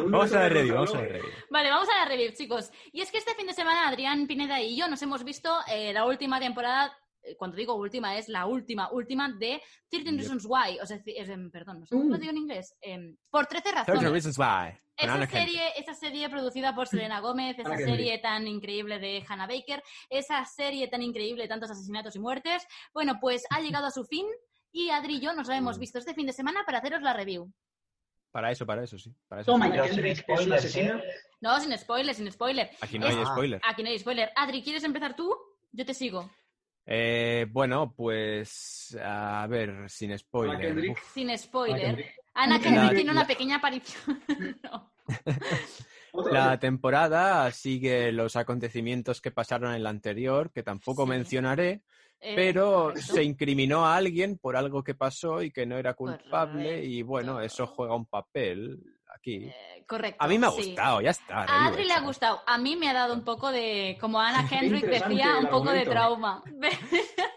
[0.03, 1.31] Vamos a la review, vamos a la review.
[1.49, 2.71] Vale, vamos a la review, chicos.
[2.91, 5.93] Y es que este fin de semana Adrián Pineda y yo nos hemos visto eh,
[5.93, 6.97] la última temporada,
[7.37, 10.19] cuando digo última, es la última, última de 13 Yep.
[10.19, 10.79] Reasons Why.
[10.81, 12.19] O sea, es, em, perdón, no sé cómo lo Mm.
[12.19, 12.75] digo en inglés.
[12.81, 14.11] Em, por 13 13 razones.
[14.11, 14.77] Reasons Why.
[14.97, 19.81] Esa serie, esa serie producida por Selena Gómez, esa serie tan increíble de Hannah Baker,
[20.09, 24.03] esa serie tan increíble de tantos asesinatos y muertes, bueno, pues ha llegado a su
[24.05, 24.27] fin
[24.71, 25.79] y Adri y yo nos la hemos Mm.
[25.79, 27.51] visto este fin de semana para haceros la review.
[28.31, 29.13] Para eso, para eso, sí.
[29.27, 29.93] Para eso Toma sí.
[29.93, 30.75] Sin spoilers.
[30.75, 31.01] ¿eh?
[31.41, 32.69] No, sin spoiler, sin spoiler.
[32.79, 33.61] Aquí no Es- hay spoiler.
[33.63, 34.31] Aquí no hay spoiler.
[34.35, 35.35] Adri, ¿quieres empezar tú?
[35.71, 36.29] Yo te sigo.
[36.85, 40.93] Eh, bueno, pues a ver, sin spoiler.
[41.13, 41.79] Sin spoiler.
[41.81, 42.15] Kendrick.
[42.33, 44.21] Ana Kendrick tiene una pequeña aparición.
[44.63, 44.91] No.
[46.31, 51.09] La temporada sigue los acontecimientos que pasaron en la anterior, que tampoco Sí.
[51.09, 51.83] mencionaré,
[52.19, 53.13] Eh, pero correcto.
[53.13, 56.85] se incriminó a alguien por algo que pasó y que no era culpable Correcto.
[56.87, 58.77] y bueno, eso juega un papel
[59.21, 59.45] aquí.
[59.45, 60.17] Eh, correcto.
[60.23, 60.57] A mí me ha sí.
[60.67, 61.43] gustado, ya está.
[61.43, 62.41] A Adri le ha gustado.
[62.45, 65.85] A mí me ha dado un poco de, como Ana Kendrick decía, un poco de
[65.85, 66.43] trauma.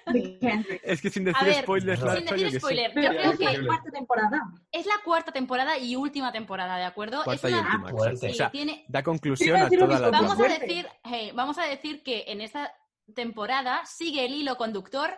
[0.83, 3.90] Es que sin decir ver, spoilers, Sin decir spoiler, yo creo es la que cuarta
[3.90, 4.42] temporada.
[4.70, 7.25] es la cuarta temporada y última temporada, ¿de acuerdo?
[7.25, 7.83] Cuarta es y una...
[7.85, 8.16] última.
[8.16, 8.85] Sí, O sea, tiene...
[8.88, 10.11] da conclusión a toda la.
[10.11, 12.73] Vamos a decir, hey, vamos a decir que en esta
[13.14, 15.11] temporada sigue el hilo conductor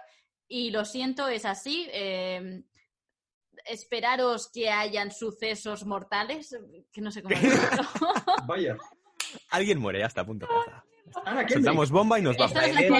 [0.49, 1.89] y lo siento, es así.
[1.93, 2.63] eh,
[3.69, 6.57] esperaros que hayan sucesos mortales,
[6.93, 7.89] que no sé cómo decirlo.
[8.47, 8.77] Vaya.
[9.51, 10.47] Alguien muere, ya está, punto.
[10.49, 10.85] ya está.
[11.25, 11.65] Ana Kendrick.
[11.65, 12.57] Soltamos bomba y nos vamos.
[12.57, 12.91] es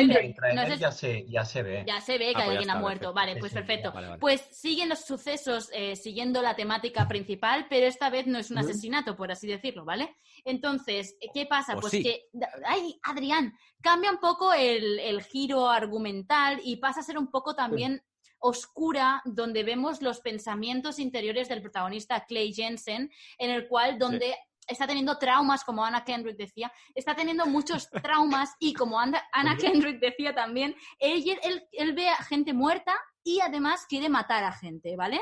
[0.55, 1.85] no es- ya, se, ya se ve.
[1.87, 3.13] Ya se ve que Ah, pues alguien ha muerto.
[3.13, 3.15] perfecto.
[3.15, 3.93] Vale, pues perfecto.
[3.93, 4.21] vale, vale.
[4.21, 8.59] Pues siguen los sucesos eh, siguiendo la temática principal, pero esta vez no es un
[8.59, 8.69] Ujú.
[8.69, 10.15] asesinato, por así decirlo, ¿vale?
[10.45, 11.75] Entonces, ¿qué pasa?
[11.75, 12.03] Pues sí.
[12.05, 12.27] que,
[12.65, 13.53] ay, Adrián,
[13.83, 18.03] cambia un poco el, el giro argumental y pasa a ser un poco también
[18.47, 24.35] oscura, donde vemos los pensamientos interiores del protagonista Clay Jensen, en el cual donde
[24.69, 29.57] está teniendo traumas, como Anna Kendrick decía, está teniendo muchos traumas y como Ana, Anna
[29.57, 34.53] Kendrick decía también, él, él, él ve a gente muerta y además quiere matar a
[34.53, 35.21] gente, ¿vale?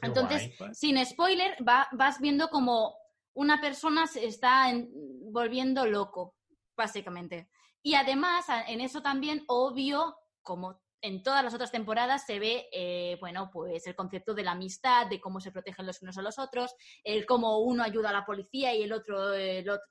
[0.00, 0.78] Qué Entonces, guay, pues.
[0.78, 2.94] sin spoiler, va- vas viendo como
[3.34, 4.88] una persona se está en-
[5.32, 6.34] volviendo loco,
[6.76, 7.48] básicamente.
[7.82, 13.18] Y además, en eso también, obvio, como en todas las otras temporadas, se ve, eh,
[13.20, 16.38] bueno, pues el concepto de la amistad, de cómo se protegen los unos a los
[16.38, 19.86] otros, el cómo uno ayuda a la policía y el otro, el otro-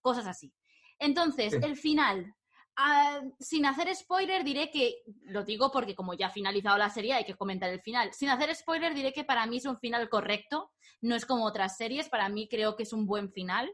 [0.00, 0.52] cosas así.
[1.00, 1.58] Entonces, Sí.
[1.62, 2.32] el final.
[2.76, 7.12] Ah, sin hacer spoiler, diré que, lo digo porque como ya ha finalizado la serie,
[7.12, 8.12] hay que comentar el final.
[8.14, 10.70] Sin hacer spoiler, diré que para mí es un final correcto.
[11.00, 13.68] No es como otras series, para mí creo que es un buen final.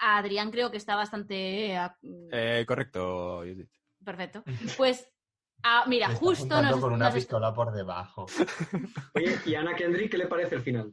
[0.00, 1.74] Adrián creo que está bastante...
[1.74, 1.90] eh,
[2.32, 3.68] Eh, correcto, Judith.
[4.04, 4.44] Perfecto.
[4.76, 5.06] Pues,
[5.64, 8.26] ah, mira, justo nos, con una nos- pistola por debajo.
[9.14, 10.92] Oye, ¿y Ana Kendrick qué le parece el final?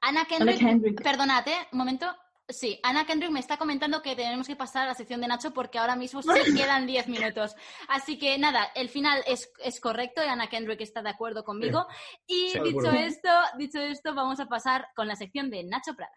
[0.00, 1.02] Ana Kendrick, Kendrick.
[1.02, 1.68] perdonad, ¿eh?
[1.72, 2.06] un momento.
[2.48, 5.52] Sí, Ana Kendrick me está comentando que tenemos que pasar a la sección de Nacho
[5.52, 7.56] porque ahora mismo se quedan 10 minutos.
[7.88, 11.88] Así que nada, el final es, es correcto y Ana Kendrick está de acuerdo conmigo.
[12.24, 12.92] Y Sí, dicho acuerdo.
[13.00, 16.14] esto, dicho esto, vamos a pasar con la sección de Nacho Prada.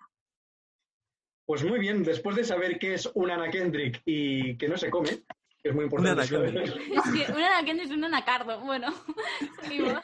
[1.47, 4.91] Pues muy bien, después de saber qué es una Ana Kendrick y que no se
[4.91, 5.23] come,
[5.63, 6.13] es muy importante.
[6.13, 6.53] Una Ana saber.
[6.53, 6.97] Kendrick.
[6.97, 8.59] Es que una Ana Kendrick es un anacardo.
[8.61, 8.87] Bueno,
[9.61, 10.03] seguimos.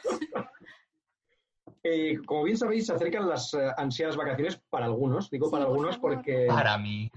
[1.82, 5.30] Eh, como bien sabéis, se acercan las eh, ansiadas vacaciones para algunos.
[5.30, 6.16] Digo Sí, para por algunos favor.
[6.16, 7.10] porque, Para mí.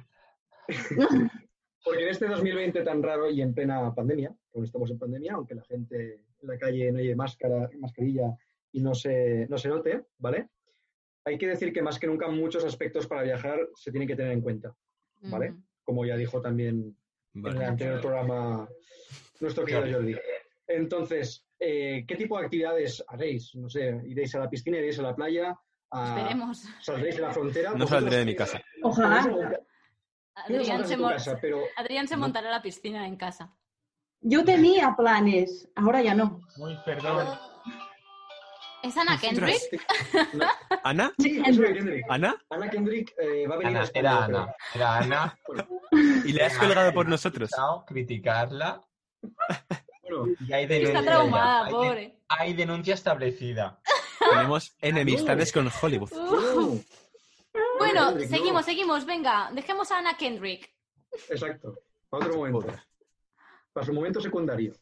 [1.84, 5.56] porque en este 2020 tan raro y en plena pandemia, como estamos en pandemia, aunque
[5.56, 8.38] la gente en la calle no lleve máscara, mascarilla
[8.71, 10.49] y no se, no se note, ¿vale?
[11.25, 14.32] Hay que decir que más que nunca muchos aspectos para viajar se tienen que tener
[14.32, 14.75] en cuenta,
[15.21, 15.52] ¿vale?
[15.52, 15.63] Mm.
[15.84, 16.95] Como ya dijo también
[17.34, 18.68] en el anterior programa
[19.39, 20.15] nuestro querido Jordi.
[20.68, 23.56] Entonces, eh, ¿qué tipo de actividades haréis?
[23.56, 25.56] No sé, ¿iréis a la piscina, iréis a la playa?
[25.92, 26.63] A- Esperemos.
[26.82, 27.72] ¿Saldréis de la frontera?
[27.74, 28.62] No saldré de mi casa.
[28.84, 29.28] Ojalá.
[30.36, 33.54] Adrián se, casa, pero Adrián montará a la piscina en casa.
[34.22, 36.42] Yo tenía planes, ahora ya no.
[36.58, 37.28] Uy, perdón.
[38.84, 39.82] ¿Es Ana Kendrick?
[40.34, 40.46] No,
[40.84, 41.12] ¿Ana?
[41.20, 42.06] sí, es Ana Kendrick.
[42.10, 42.36] ¿Ana?
[42.50, 44.26] Ana Kendrick eh, va a venir a Ana, España, era.
[44.26, 44.56] Ana.
[44.76, 45.39] Era Ana.
[46.25, 47.49] ¿Y le has colgado por nosotros?
[47.88, 48.82] Criticarla
[50.02, 51.65] Bueno, y hay Está traumada.
[51.65, 52.19] Hay, pobre.
[52.28, 53.80] hay denuncia establecida.
[54.32, 56.12] Tenemos enemistades con Hollywood.
[56.13, 56.80] uh,
[57.78, 59.06] Bueno, seguimos, seguimos.
[59.06, 60.69] Venga, dejemos a Ana Kendrick.
[61.30, 61.80] Exacto.
[62.10, 62.67] Para otro momento.
[63.73, 64.73] Para su momento secundario.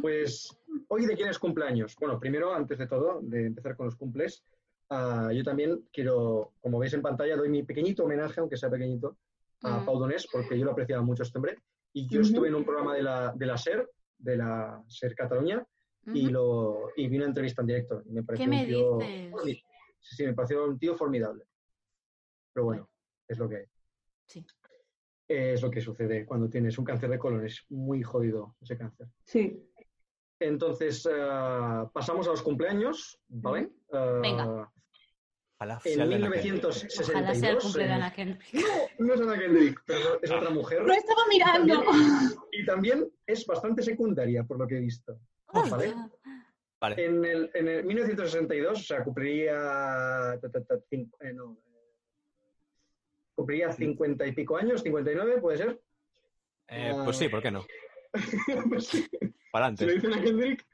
[0.00, 0.56] Pues,
[0.88, 1.94] ¿hoy de quién es cumpleaños?
[2.00, 4.42] Bueno, primero, antes de todo, de empezar con los cumples,
[4.88, 9.18] ah, yo también quiero, como veis en pantalla, doy mi pequeñito homenaje, aunque sea pequeñito,
[9.62, 9.84] a Mm.
[9.86, 11.56] Pau Donés, porque yo lo apreciaba mucho este hombre.
[11.92, 12.28] Y yo Ujú.
[12.28, 13.88] estuve en un programa de la, de la SER,
[14.18, 15.66] de la SER Cataluña,
[16.12, 16.32] y, Ujú.
[16.32, 18.02] lo, y vi una entrevista en directo.
[18.04, 19.62] Y me pareció me un tío, dices?
[20.00, 21.44] Sí, sí, me pareció un tío formidable.
[22.52, 22.88] Pero bueno,
[23.26, 23.64] es lo que hay.
[24.26, 24.46] Sí.
[25.28, 27.44] Es lo que sucede cuando tienes un cáncer de colon.
[27.44, 29.08] Es muy jodido ese cáncer.
[29.24, 29.68] Sí.
[30.38, 33.70] Entonces, ah, pasamos a los cumpleaños, ¿vale?
[33.90, 34.70] Venga.
[35.58, 37.08] Ojalá En sea el de Ana 1962.
[37.10, 38.52] Ojalá sea el cumple de eh, Ana Kendrick.
[38.98, 40.82] No, no es Ana Kendrick, pero es otra mujer.
[40.82, 41.82] Lo estaba mirando.
[42.52, 45.18] Y también es bastante secundaria, por lo que he visto.
[45.52, 45.94] ¿Vale?
[46.78, 47.04] Vale.
[47.06, 50.34] En el, en el 1962, o sea, cumpliría.
[50.34, 51.94] eh, no, eh,
[53.34, 55.80] cumpliría 50 y pico años, 59, ¿puede ser?
[56.68, 57.64] Eh, pues sí, ¿por qué no?
[58.68, 59.08] Pues sí.
[59.52, 60.02] Para Se lo antes.
[60.02, 60.66] dicen a Kendrick.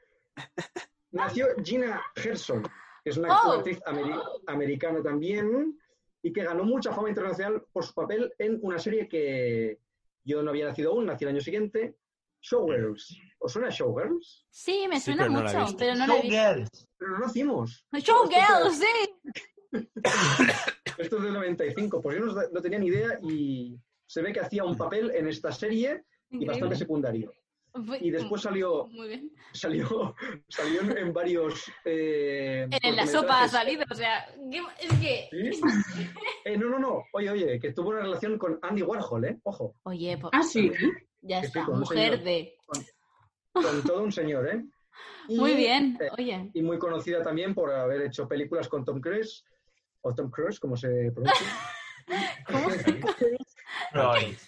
[1.11, 2.63] Nació Gina Gerson,
[3.03, 3.51] que es una Oh.
[3.53, 5.77] actriz ameri- americana también,
[6.21, 9.79] y que ganó mucha fama internacional por su papel en una serie que
[10.23, 11.97] yo no había nacido aún, nací el año siguiente,
[12.41, 13.17] Showgirls.
[13.39, 14.45] ¿Os suena Showgirls?
[14.49, 15.77] Sí, me Sí, suena pero no mucho, visto.
[15.77, 16.35] pero no la he visto.
[16.37, 16.87] Showgirls.
[16.97, 17.85] Pero no nacimos.
[17.93, 19.31] Showgirl, sí.
[20.97, 22.01] Esto es del 95.
[22.01, 25.27] Pues yo no, no tenía ni idea y se ve que hacía un papel en
[25.27, 27.33] esta serie y bastante secundario.
[28.01, 29.31] Y después salió, Muy bien.
[29.51, 30.15] salió,
[30.47, 31.71] salió en, en varios.
[31.85, 35.29] eh, En la sopa ha salido, o sea, ¿qué- es que...
[35.31, 35.61] ¿Sí?
[36.45, 37.03] Eh, no, no, no.
[37.13, 39.39] Oye, oye, que tuvo una relación con Andy Warhol, ¿eh?
[39.43, 40.69] Ojo, Oye, po- Ah, sí.
[41.21, 42.23] ya que está, mujer señor.
[42.23, 42.55] de...
[43.53, 44.63] con todo un señor, ¿eh?
[45.29, 46.51] Y, Muy bien, eh, oye.
[46.53, 49.45] y muy conocida también por haber hecho películas con Tom Cruise,
[50.01, 51.47] o Tom Cruise, como se pronuncia.
[53.93, 54.47] Christ.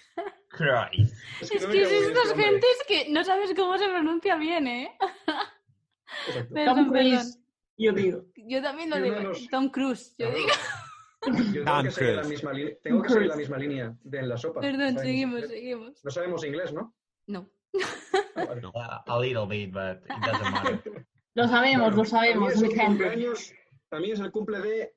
[0.55, 1.15] Christ.
[1.41, 4.97] Es que es bien estas gentes que no sabes cómo se pronuncia bien, ¿eh?
[6.53, 6.89] Perdón, Tom perdón.
[6.89, 7.39] Cruise,
[7.77, 8.25] yo digo.
[8.35, 9.29] Yo también lo Y uno digo.
[9.29, 10.47] los- Tom Cruise, yo digo.
[11.27, 12.29] Yo tengo Tom que seguir la Cruise.
[12.29, 14.61] misma línea, tengo que seguir la misma línea de en la sopa.
[14.61, 15.49] Perdón, ¿Sabemos seguimos, inglés?
[15.51, 16.05] seguimos.
[16.05, 16.95] No sabemos inglés, ¿no?
[17.27, 17.49] No.
[18.35, 18.61] Ah, vale.
[19.07, 21.05] A little bit, but it doesn't matter.
[21.35, 22.85] Lo sabemos, Bueno, lo sabemos, También mi es, el gente.
[22.85, 23.53] cumpleaños,
[23.89, 24.95] también es el cumple de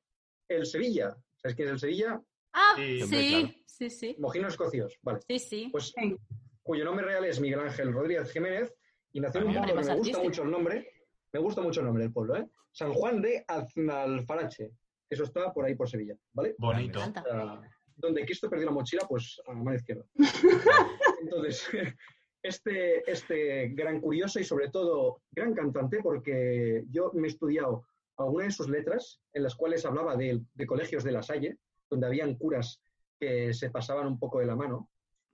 [0.48, 1.16] el Sevilla.
[1.36, 2.20] ¿Sabes quién es el Sevilla?
[2.52, 4.16] Ah, Sí, sí, hombre, sí, sí.
[4.18, 4.98] Mojinos escocios.
[5.02, 5.20] Vale.
[5.28, 5.68] Sí, sí.
[5.70, 6.16] Pues Sí.
[6.62, 8.74] cuyo nombre real es Miguel Ángel Rodríguez Jiménez
[9.12, 10.92] y nació en un pueblo que me gusta mucho el nombre.
[11.32, 12.48] Me gusta mucho el nombre del pueblo, ¿eh?
[12.72, 14.70] San Juan de Aznalfarache.
[15.10, 16.54] Eso está por ahí por Sevilla, ¿vale?
[16.58, 17.00] Bonito.
[17.00, 17.60] Ah,
[17.96, 20.04] donde Cristo perdió la mochila, pues a la mano izquierda.
[21.22, 21.66] Entonces,
[22.42, 27.84] este, este gran curioso y sobre todo gran cantante, porque yo me he estudiado
[28.16, 31.56] algunas de sus letras en las cuales hablaba de, de colegios de la Salle,
[31.90, 32.80] donde habían curas
[33.18, 34.90] que se pasaban un poco de la mano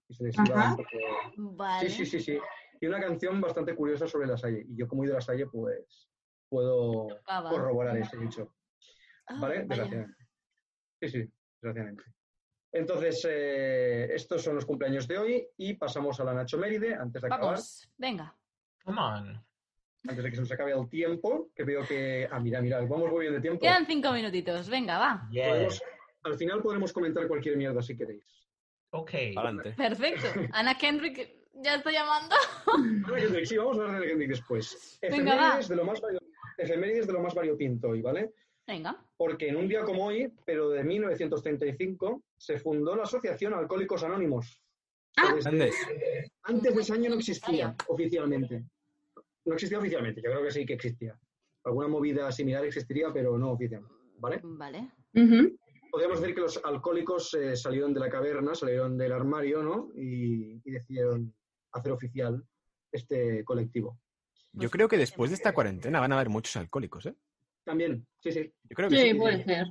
[0.09, 0.89] y se les iba un poco...
[1.37, 1.89] Vale.
[1.89, 2.39] Sí, sí, sí, sí.
[2.81, 4.65] Y una canción bastante curiosa sobre la Salle.
[4.69, 6.09] Y yo como he ido a la Salle, pues
[6.49, 7.49] puedo va.
[7.49, 8.55] corroborar ese dicho.
[9.27, 9.65] Ah, ¿Vale?
[9.65, 10.27] Desgraciadamente.
[11.01, 12.05] Sí, sí, desgraciadamente.
[12.73, 17.23] Entonces, eh, estos son los cumpleaños de hoy y pasamos a la Nacho Méride antes
[17.23, 18.35] de acabar, Vamos, venga.
[18.85, 19.45] Come on.
[20.09, 23.11] antes de que se nos acabe el tiempo, que veo que, ah, mira, mira, vamos
[23.11, 23.61] muy bien de tiempo.
[23.61, 25.29] Quedan cinco minutitos, venga, va.
[25.33, 25.81] Podemos-
[26.25, 28.25] al final podremos comentar cualquier mierda si queréis.
[28.91, 29.35] Okay.
[29.37, 29.73] Adelante.
[29.77, 30.27] Perfecto.
[30.53, 32.35] Ana Kendrick ya está llamando.
[33.07, 34.99] Ahora, Kendrick, sí, vamos a hablar de Kendrick después.
[35.03, 35.59] Venga, va.
[35.61, 36.21] Efemérides de lo más vario-
[36.59, 38.33] efemérides de lo más variopinto hoy, ¿vale?
[38.67, 38.97] Venga.
[39.17, 44.61] Porque en un día como hoy, pero de 1935, se fundó la Asociación Alcohólicos Anónimos.
[45.17, 45.35] Ah.
[45.35, 45.71] Desde-.
[46.45, 48.65] Antes de ese año no existía oficialmente.
[49.45, 51.19] No existía oficialmente, yo creo que sí que existía.
[51.65, 53.95] Alguna movida similar existiría, pero no oficialmente.
[54.19, 54.41] ¿Vale?
[54.43, 54.89] Vale.
[55.15, 55.57] Ujú.
[55.95, 59.91] Podríamos decir que los alcohólicos eh, salieron de la caverna, salieron del armario, ¿no?
[59.95, 61.33] Y, y decidieron
[61.71, 62.43] hacer oficial
[62.91, 64.01] este colectivo.
[64.55, 67.15] Yo creo que después de esta cuarentena van a haber muchos alcohólicos, ¿eh?
[67.63, 68.53] También, sí, sí.
[68.65, 69.15] Yo creo que Sí, sí.
[69.15, 69.67] puede ser.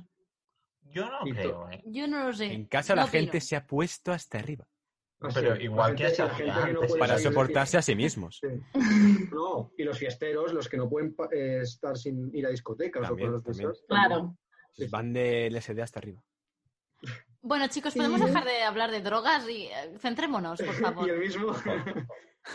[0.94, 1.82] Yo no creo, ¿eh?
[1.84, 2.46] Yo no lo sé.
[2.54, 4.66] En casa No la gente se ha puesto hasta arriba
[5.20, 6.88] Así Pero igual que gente- esa la gente gente que no antes.
[6.88, 8.40] puede para soportarse a sí mismos.
[8.40, 9.28] Sí.
[9.30, 13.34] No, y los fiesteros, los que no pueden eh, estar sin ir a discotecas También,
[13.34, 13.70] o también.
[13.70, 13.84] esas.
[13.86, 14.36] Claro.
[14.74, 14.86] Sí.
[14.88, 16.20] Van de LSD hasta arriba.
[17.42, 21.10] Bueno, chicos, podemos dejar de hablar de drogas y eh, centrémonos, por Y favor.
[21.10, 21.54] el mismo,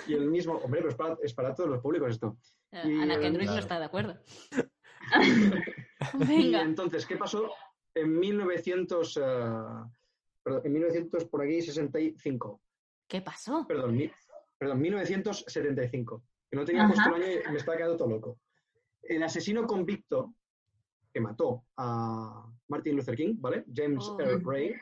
[0.08, 2.38] y el mismo, hombre, pero es para, es para todos los públicos esto.
[2.72, 3.60] Eh, y, Ana eh, Kendrick no claro.
[3.60, 4.20] está de acuerdo.
[6.14, 6.62] Y Venga.
[6.62, 7.52] entonces, ¿qué pasó?
[7.94, 9.90] En 1900, ah,
[10.42, 12.62] perdón, en 1900 por aquí 65,
[13.08, 13.66] ¿Qué pasó?
[13.68, 14.12] perdón, mi-
[14.58, 16.94] perdón, 1975, que no tenía Ajá.
[16.94, 18.40] puesto el año y me estaba quedando todo loco.
[19.02, 20.36] El asesino convicto
[21.14, 23.66] que mató a Martin Luther King, ¿vale?
[23.74, 24.20] James Oh.
[24.20, 24.76] Earl Ray,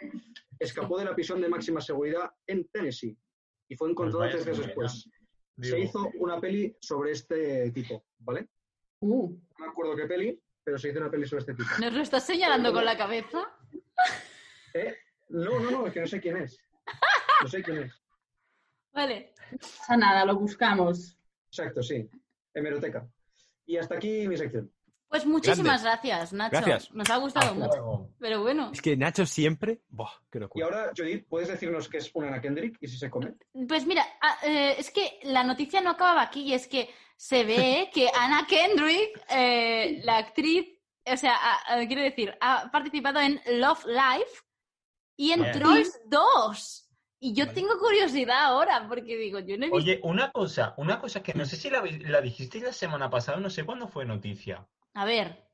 [0.59, 3.17] escapó de la prisión de máxima seguridad en Tennessee
[3.69, 5.09] y fue encontrado Pues tres meses después.
[5.55, 8.47] Digo, Se hizo una peli sobre este tipo, ¿vale?
[8.99, 11.69] Uh, No me acuerdo qué peli, pero se hizo una peli sobre este tipo.
[11.79, 13.39] ¿Nos lo estás señalando con la cabeza?
[14.73, 14.95] ¿Eh?
[15.29, 16.59] No, no, no, es que no sé quién es.
[17.41, 17.93] No sé quién es.
[18.93, 19.33] Vale.
[19.51, 21.17] no pasa nada, lo buscamos.
[21.49, 22.09] Exacto, sí.
[22.53, 23.07] Hemeroteca.
[23.65, 24.71] Y hasta aquí mi sección.
[25.09, 26.51] Pues muchísimas gracias, Nacho.
[26.57, 26.91] Gracias.
[26.93, 27.77] Nos ha gustado hasta mucho.
[27.77, 28.09] luego.
[28.19, 29.81] Pero bueno, Es que Nacho siempre.
[29.89, 30.09] ¡Buah!
[30.29, 30.65] ¡Qué Y locura!
[30.65, 33.33] ahora, Judith, ¿puedes decirnos qué es una Ana Kendrick y si se come?
[33.67, 37.43] pues mira, ah, eh, es que la noticia no acababa aquí y es que se
[37.45, 40.67] ve que Anna Kendrick, eh, la actriz,
[41.05, 44.41] o sea, ah, ah, quiero decir, ha participado en Love Life
[45.15, 45.53] y en Bien.
[45.53, 46.83] Trolls 2.
[47.19, 47.55] Y yo Vale.
[47.55, 49.75] tengo curiosidad ahora, porque digo, yo no he visto...
[49.77, 53.39] Oye, una cosa, una cosa que no sé si la, la dijisteis la semana pasada,
[53.39, 54.67] no sé cuándo fue noticia.
[54.97, 55.47] A ver,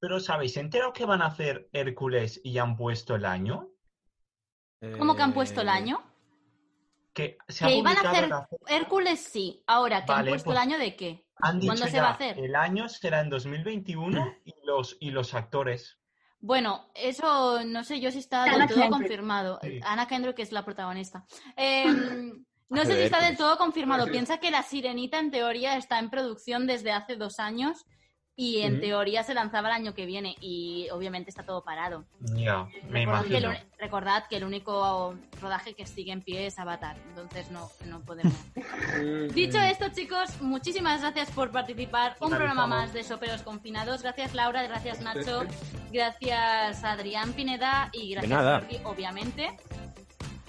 [0.00, 3.68] Pero ¿sabéis enterado que van a hacer Hércules y ya han puesto el año?
[4.98, 6.02] ¿cómo que han puesto el Eh, año?
[7.12, 8.48] Que se ha Que iban a hacer la.
[8.68, 9.62] Hércules sí.
[9.66, 11.26] Ahora, ¿que han puesto pues- el año de qué?
[11.42, 12.38] Han dicho ¿Cuándo se va a hacer?
[12.38, 15.98] el año será en 2021 y los, y los actores.
[16.40, 18.90] Bueno, eso no sé yo si está Anna del todo Kendrick.
[18.92, 19.58] confirmado.
[19.62, 19.80] Sí.
[19.82, 21.26] Ana Kendrick es la protagonista.
[21.56, 23.38] Em, no sé si está del Hércules.
[23.38, 24.06] todo confirmado.
[24.06, 27.84] Piensa que La Sirenita en teoría está en producción desde hace dos años
[28.38, 32.04] y en teoría se lanzaba el año que viene y obviamente está todo parado.
[32.20, 33.70] Ya, me Recordad que, el, imagino.
[33.78, 38.34] recordad que el único rodaje que sigue en pie es Avatar, entonces no, no podemos.
[39.34, 42.16] Dicho esto, chicos, muchísimas gracias por participar.
[42.20, 44.02] Un programa más de Soperos Confinados.
[44.02, 45.44] Gracias, Laura, gracias, Nacho,
[45.90, 48.60] gracias, Adrián Pineda y gracias, nada.
[48.60, 49.56] Jordi, obviamente.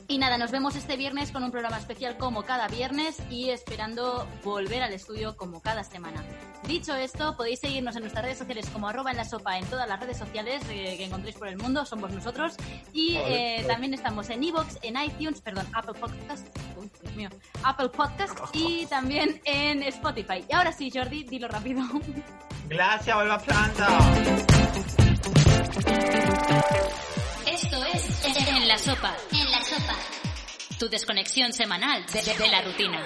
[0.09, 4.25] Y nada, nos vemos este viernes con un programa especial como cada viernes y esperando
[4.41, 6.23] volver al estudio como cada semana.
[6.65, 9.87] Dicho esto, podéis seguirnos en nuestras redes sociales como arroba en la sopa en todas
[9.87, 12.53] las redes sociales eh, que encontréis por el mundo, somos nosotros.
[12.93, 13.67] Y Vale, eh, vale.
[13.67, 16.47] también estamos en Evox, en iTunes, perdón, Apple Podcast,
[16.77, 17.29] uy, Dios mío,
[17.63, 20.45] Apple Podcast y también en Spotify.
[20.49, 21.81] Y ahora sí, Jordi, dilo rápido.
[22.69, 23.87] Gracias, vuelva planta.
[27.45, 28.07] Esto es.
[28.47, 29.13] En la Sopa.
[30.79, 33.03] Tu desconexión semanal de, la rutina.